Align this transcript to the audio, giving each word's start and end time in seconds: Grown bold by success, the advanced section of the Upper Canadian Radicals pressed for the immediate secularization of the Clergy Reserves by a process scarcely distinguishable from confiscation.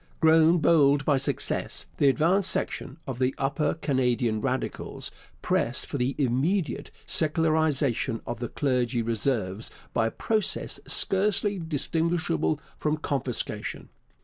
Grown 0.19 0.57
bold 0.57 1.05
by 1.05 1.17
success, 1.17 1.85
the 1.97 2.09
advanced 2.09 2.49
section 2.49 2.97
of 3.05 3.19
the 3.19 3.35
Upper 3.37 3.75
Canadian 3.75 4.41
Radicals 4.41 5.11
pressed 5.43 5.85
for 5.85 5.99
the 5.99 6.15
immediate 6.17 6.89
secularization 7.05 8.19
of 8.25 8.39
the 8.39 8.49
Clergy 8.49 9.03
Reserves 9.03 9.69
by 9.93 10.07
a 10.07 10.09
process 10.09 10.79
scarcely 10.87 11.59
distinguishable 11.59 12.59
from 12.79 12.97
confiscation. 12.97 13.89